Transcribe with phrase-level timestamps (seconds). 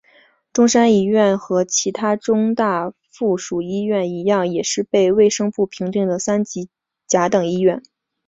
[0.51, 6.69] 中山一院和其它中大附属医院一样也是被卫生部评定的三级
[7.05, 7.83] 甲等医院。